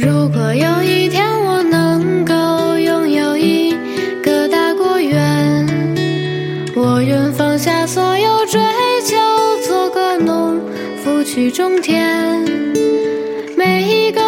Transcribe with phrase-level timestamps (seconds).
[0.00, 3.76] 如果有一天我能够拥有一
[4.22, 5.66] 个大果园
[6.76, 8.60] 我愿放下所有追
[9.04, 9.16] 求
[9.66, 10.60] 做个农
[11.02, 12.44] 夫去种田。
[13.56, 14.27] 每一个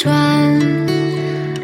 [0.00, 0.58] 船，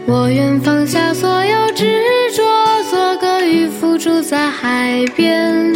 [0.06, 2.02] 我愿放下所有执
[2.36, 2.42] 着，
[2.90, 5.72] 做个渔夫住在海边。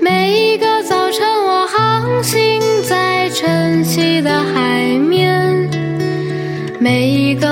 [0.00, 5.68] 每一个早晨，我航行在晨曦的海面；
[6.80, 7.51] 每一个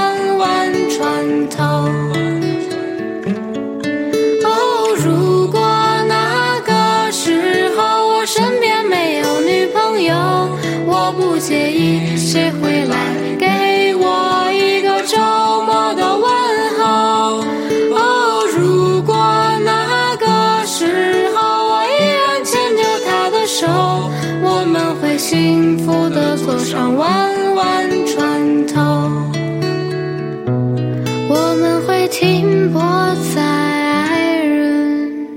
[12.31, 12.95] 谁会来
[13.37, 15.17] 给我一个周
[15.65, 16.25] 末的问
[16.79, 17.43] 候？
[17.93, 19.13] 哦，如果
[19.65, 23.67] 那个时候我依然牵着他的手，
[24.41, 28.79] 我们会幸福的坐上弯弯船头。
[31.27, 32.79] 我们会停泊
[33.35, 35.27] 在爱人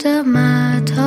[0.00, 1.00] 的码头。